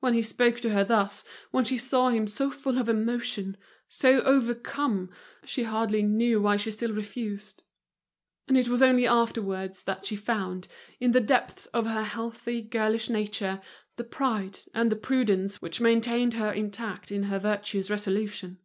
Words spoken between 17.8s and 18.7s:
resolution.